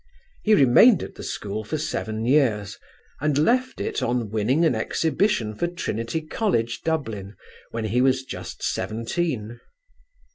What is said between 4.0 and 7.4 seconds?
on winning an Exhibition for Trinity College, Dublin,